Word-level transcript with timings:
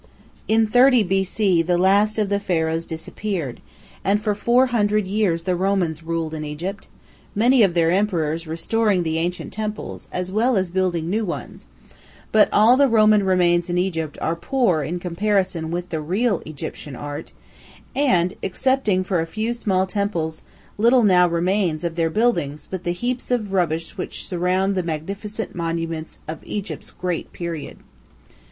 In 0.47 0.65
30 0.65 1.03
B.C. 1.03 1.61
the 1.61 1.77
last 1.77 2.17
of 2.17 2.29
the 2.29 2.39
Pharaohs 2.39 2.87
disappeared, 2.87 3.61
and 4.03 4.19
for 4.19 4.33
400 4.33 5.05
years 5.05 5.43
the 5.43 5.55
Romans 5.55 6.01
ruled 6.01 6.33
in 6.33 6.43
Egypt, 6.43 6.87
many 7.35 7.61
of 7.61 7.75
their 7.75 7.91
emperors 7.91 8.47
restoring 8.47 9.03
the 9.03 9.19
ancient 9.19 9.53
temples 9.53 10.07
as 10.11 10.31
well 10.31 10.57
as 10.57 10.71
building 10.71 11.07
new 11.07 11.23
ones; 11.23 11.67
but 12.31 12.49
all 12.51 12.75
the 12.75 12.87
Roman 12.87 13.23
remains 13.23 13.69
in 13.69 13.77
Egypt 13.77 14.17
are 14.23 14.35
poor 14.35 14.81
in 14.81 14.97
comparison 14.99 15.69
with 15.69 15.89
the 15.89 16.01
real 16.01 16.41
Egyptian 16.47 16.95
art, 16.95 17.31
and, 17.95 18.33
excepting 18.41 19.03
for 19.03 19.19
a 19.19 19.27
few 19.27 19.53
small 19.53 19.85
temples, 19.85 20.43
little 20.79 21.03
now 21.03 21.27
remains 21.27 21.83
of 21.83 21.93
their 21.93 22.09
buildings 22.09 22.67
but 22.71 22.85
the 22.85 22.91
heaps 22.91 23.29
of 23.29 23.53
rubbish 23.53 23.99
which 23.99 24.25
surround 24.25 24.73
the 24.73 24.81
magnificent 24.81 25.53
monuments 25.53 26.17
of 26.27 26.43
Egypt's 26.43 26.89
great 26.89 27.31
period. 27.31 27.77